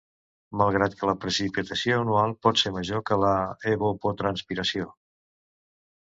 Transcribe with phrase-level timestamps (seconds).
[0.59, 4.87] Malgrat que la precipitació anual pot ser major que l'evapotranspiració.